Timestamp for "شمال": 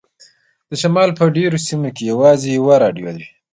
0.81-1.09